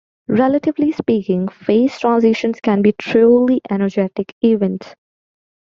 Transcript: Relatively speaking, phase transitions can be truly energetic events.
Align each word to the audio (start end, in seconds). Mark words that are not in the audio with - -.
Relatively 0.29 0.91
speaking, 0.91 1.47
phase 1.47 1.99
transitions 1.99 2.59
can 2.59 2.81
be 2.81 2.91
truly 2.93 3.61
energetic 3.69 4.33
events. 4.43 4.95